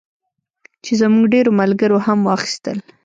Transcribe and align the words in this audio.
چې 0.83 0.91
زموږ 1.01 1.25
ډېرو 1.33 1.51
ملګرو 1.61 1.97
هم 2.05 2.19
واخیستل. 2.23 2.77